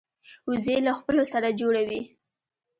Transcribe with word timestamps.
وزې 0.49 0.75
له 0.85 0.91
خپلو 0.99 1.23
سره 1.33 1.55
جوړه 1.59 1.81
وي 1.89 2.01